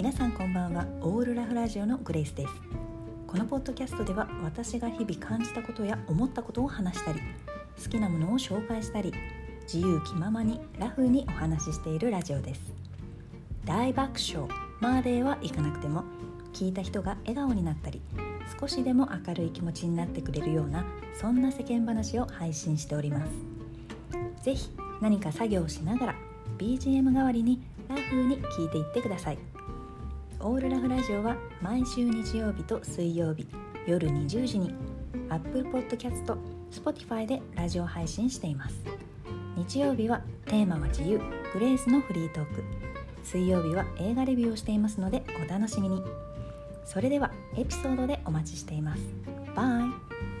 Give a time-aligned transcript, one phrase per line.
[0.00, 0.86] 皆さんこんばんは。
[1.02, 2.52] オールラフラジオのグレイスです。
[3.26, 7.20] このポッドキャストでは私が日々感じたことや思ったことを話したり
[7.76, 9.12] 好きなものを紹介したり
[9.70, 12.62] 自由気ままにラフにお話ししているラジオです。
[13.66, 14.48] 大爆笑
[14.80, 16.04] まではいかなくても
[16.54, 18.00] 聞いた人が笑顔になったり
[18.58, 20.82] 少しでも明るい気持ちになってくれるような
[21.12, 23.32] そんな世間話を配信しております。
[24.44, 24.70] 是非
[25.02, 26.14] 何か作業しながら
[26.56, 29.59] BGM 代わりにラフに聞いていってください。
[30.42, 33.46] オールラフラジオは毎週日曜日と水曜日
[33.86, 34.74] 夜20時に
[35.28, 36.34] Apple Podcast、
[36.70, 38.76] Spotify でラジオ配信しています。
[39.56, 41.18] 日曜日はテーマは自由
[41.52, 42.64] グレースのフリートーク。
[43.22, 46.02] 水曜日は映画レビューをしていますのでお楽しみに。
[46.86, 49.02] それではエピソードでお待ちしています。
[49.54, 50.39] バイ。